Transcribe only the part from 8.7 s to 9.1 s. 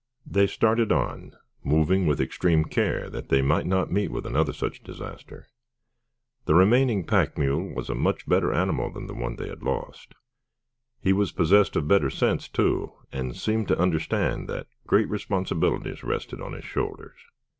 than